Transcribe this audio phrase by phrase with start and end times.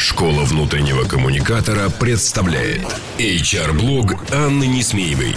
[0.00, 2.86] Школа внутреннего коммуникатора представляет
[3.18, 5.36] HR-блог Анны Несмеевой.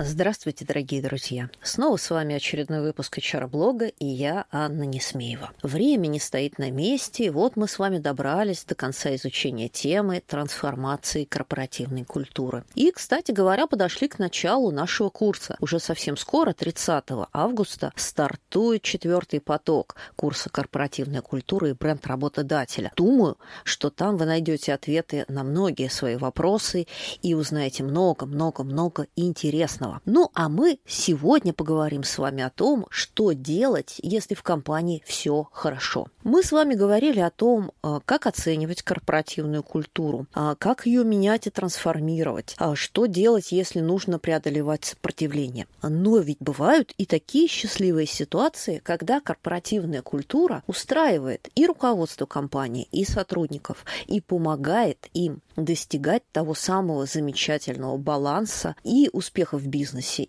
[0.00, 1.50] Здравствуйте, дорогие друзья!
[1.60, 5.50] Снова с вами очередной выпуск HR-блога, и я, Анна Несмеева.
[5.64, 10.22] Время не стоит на месте, и вот мы с вами добрались до конца изучения темы
[10.24, 12.62] трансформации корпоративной культуры.
[12.76, 15.56] И, кстати говоря, подошли к началу нашего курса.
[15.58, 22.92] Уже совсем скоро, 30 августа, стартует четвертый поток курса корпоративная культура и бренд работодателя.
[22.94, 26.86] Думаю, что там вы найдете ответы на многие свои вопросы
[27.20, 30.00] и узнаете много-много-много интересного важного.
[30.04, 35.48] Ну, а мы сегодня поговорим с вами о том, что делать, если в компании все
[35.52, 36.08] хорошо.
[36.24, 41.46] Мы с вами говорили о том, а, как оценивать корпоративную культуру, а, как ее менять
[41.46, 45.66] и трансформировать, а, что делать, если нужно преодолевать сопротивление.
[45.82, 53.04] Но ведь бывают и такие счастливые ситуации, когда корпоративная культура устраивает и руководство компании, и
[53.04, 59.77] сотрудников, и помогает им достигать того самого замечательного баланса и успехов в бизнесе,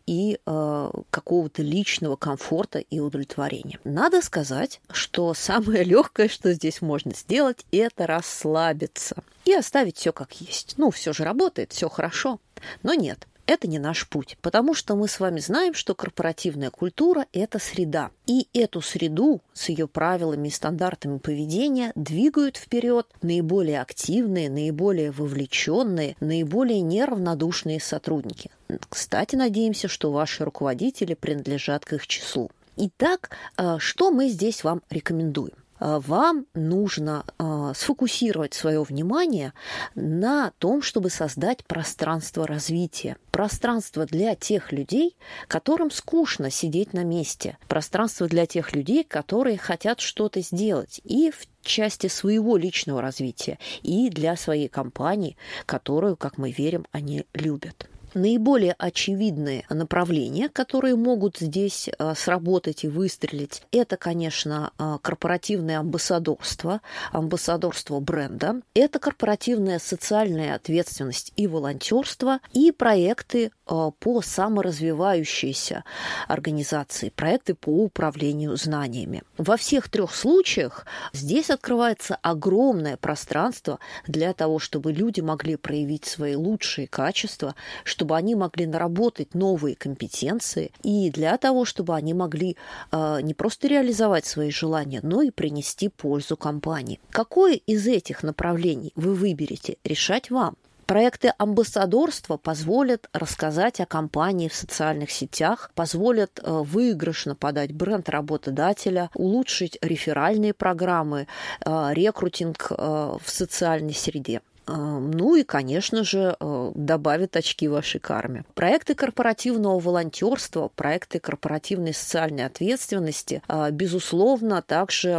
[0.05, 3.80] и э, какого-то личного комфорта и удовлетворения.
[3.83, 10.33] Надо сказать, что самое легкое, что здесь можно сделать, это расслабиться и оставить все как
[10.41, 10.75] есть.
[10.78, 12.39] Ну, все же работает, все хорошо.
[12.83, 17.25] Но нет, это не наш путь, потому что мы с вами знаем, что корпоративная культура–
[17.34, 18.11] это среда.
[18.28, 26.16] И эту среду с ее правилами и стандартами поведения двигают вперед наиболее активные, наиболее вовлеченные,
[26.19, 28.52] наиболее неравнодушные сотрудники.
[28.89, 32.52] Кстати, надеемся, что ваши руководители принадлежат к их числу.
[32.78, 35.53] Итак, а, что мы здесь вам рекомендуем?
[35.80, 39.53] А, вам нужно а, сфокусировать свое внимание
[39.95, 43.17] на том, чтобы создать пространство развития.
[43.31, 45.16] Пространство для тех людей,
[45.47, 47.58] которым скучно сидеть на месте.
[47.67, 51.02] Пространство для тех людей, которые хотят что-то сделать.
[51.03, 57.25] И в части своего личного развития, и для своей компании, которую, как мы верим, они
[57.34, 57.90] любят.
[58.14, 66.81] Наиболее очевидные направления, которые могут здесь а, сработать и выстрелить, это, конечно, а, корпоративное амбассадорство,
[67.12, 75.84] амбассадорство бренда, это корпоративная социальная ответственность и волонтерство, и проекты а, по саморазвивающейся
[76.28, 79.22] организации, проекты по управлению знаниями.
[79.38, 86.36] Во всех трех случаях здесь открывается огромное пространство для того, чтобы люди могли проявить свои
[86.36, 87.53] лучшие качества,
[88.00, 92.56] чтобы они могли наработать новые компетенции и для того, чтобы они могли
[92.94, 97.02] э, не просто реализовать свои желания, но и принести пользу компании.
[97.10, 100.56] Какое из этих направлений вы выберете, решать вам.
[100.86, 109.10] Проекты амбассадорства позволят рассказать о компании в социальных сетях, позволят э, выигрышно подать бренд работодателя,
[109.14, 111.28] улучшить реферальные программы,
[111.66, 114.40] э, рекрутинг в социальной среде.
[114.69, 118.44] Ну и, конечно же, э, добавит очки вашей карме.
[118.53, 125.18] Проекты корпоративного волонтерства, проекты корпоративной социальной ответственности, а, безусловно, также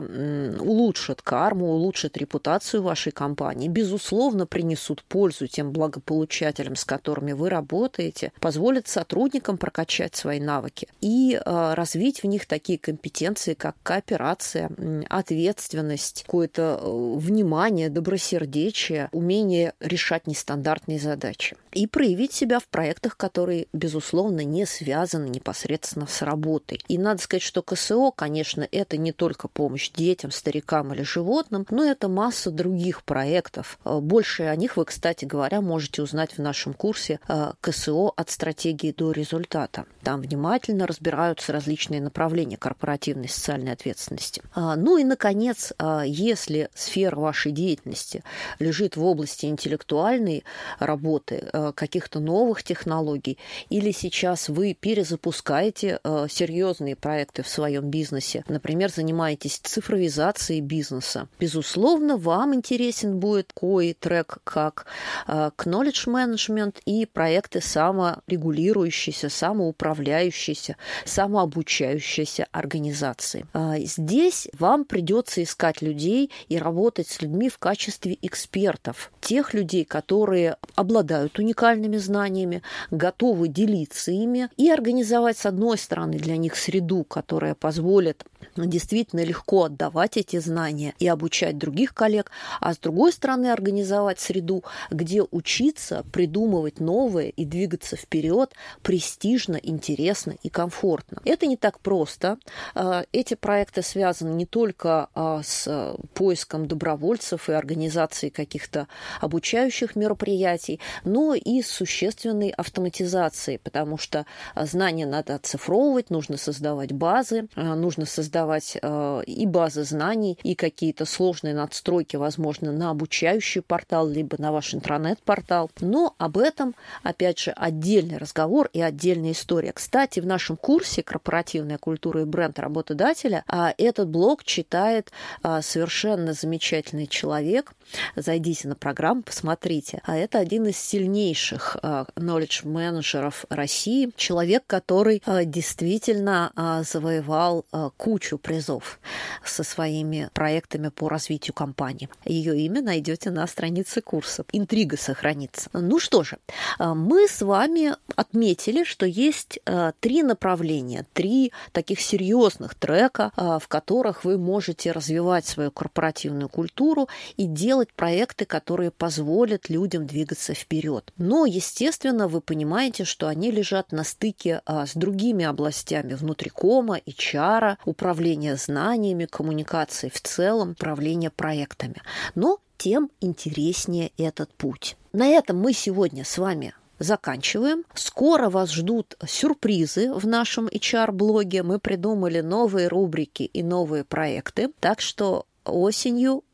[0.60, 8.32] улучшат карму, улучшат репутацию вашей компании, безусловно, принесут пользу тем благополучателям, с которыми вы работаете,
[8.40, 14.70] позволят сотрудникам прокачать свои навыки и а, развить в них такие компетенции, как кооперация,
[15.08, 23.16] ответственность, какое-то э, внимание, добросердечие, умение умение решать нестандартные задачи и проявить себя в проектах,
[23.16, 26.80] которые, безусловно, не связаны непосредственно с работой.
[26.88, 31.84] И надо сказать, что КСО, конечно, это не только помощь детям, старикам или животным, но
[31.84, 33.78] это масса других проектов.
[33.84, 38.30] Э, больше о них вы, кстати говоря, можете узнать в нашем курсе э, КСО от
[38.30, 39.86] стратегии до результата.
[40.02, 44.42] Там внимательно разбираются различные направления корпоративной социальной ответственности.
[44.54, 45.72] А, ну и, наконец,
[46.04, 48.24] если сфера вашей деятельности
[48.58, 50.44] лежит в области области интеллектуальной
[50.78, 53.38] работы, э, каких-то новых технологий,
[53.70, 62.16] или сейчас вы перезапускаете э, серьезные проекты в своем бизнесе, например, занимаетесь цифровизацией бизнеса, безусловно,
[62.16, 64.86] вам интересен будет кой трек как
[65.26, 73.46] э, knowledge management и проекты саморегулирующиеся, самоуправляющиеся, самообучающиеся организации.
[73.78, 80.56] Здесь вам придется искать людей и работать с людьми в качестве экспертов тех людей, которые
[80.74, 87.54] обладают уникальными знаниями, готовы делиться ими и организовать, с одной стороны, для них среду, которая
[87.54, 88.24] позволит
[88.56, 94.64] действительно легко отдавать эти знания и обучать других коллег, а с другой стороны организовать среду,
[94.90, 98.52] где учиться, придумывать новое и двигаться вперед
[98.82, 101.20] престижно, интересно и комфортно.
[101.24, 102.38] Это не так просто.
[102.74, 108.88] А, эти проекты связаны не только а, с поиском добровольцев и организацией каких-то
[109.20, 114.26] обучающих мероприятий, но и с существенной автоматизацией, потому что
[114.56, 121.04] знания надо оцифровывать, нужно создавать базы, нужно создавать создавать э, и базы знаний, и какие-то
[121.04, 125.70] сложные надстройки, возможно, на обучающий портал, либо на ваш интернет-портал.
[125.80, 129.72] Но об этом, опять же, отдельный разговор и отдельная история.
[129.72, 135.10] Кстати, в нашем курсе «Корпоративная культура и бренд работодателя» а, этот блог читает
[135.42, 137.72] а, совершенно замечательный человек.
[138.14, 140.00] Зайдите на программу, посмотрите.
[140.04, 146.52] А это один из сильнейших а, knowledge менеджеров России, человек, который действительно
[146.84, 147.64] завоевал
[147.96, 149.00] кучу кучу призов
[149.44, 152.10] со своими проектами по развитию компании.
[152.26, 154.44] Ее имя найдете на странице курса.
[154.52, 155.70] Интрига сохранится.
[155.72, 156.36] Ну что же,
[156.78, 163.58] а, мы с вами отметили, что есть а, три направления, три таких серьезных трека, а,
[163.58, 167.08] в которых вы можете развивать свою корпоративную культуру
[167.38, 171.10] и делать проекты, которые позволят людям двигаться вперед.
[171.16, 178.09] Но, естественно, вы понимаете, что они лежат на стыке с другими областями внутрикома, HR, управления
[178.10, 182.02] управление знаниями, коммуникацией в целом, управление проектами.
[182.34, 184.96] Но тем интереснее этот путь.
[185.12, 187.84] На этом мы сегодня с вами заканчиваем.
[187.94, 191.62] Скоро вас ждут сюрпризы в нашем HR-блоге.
[191.62, 194.70] Мы придумали новые рубрики и новые проекты.
[194.80, 196.42] Так что осенью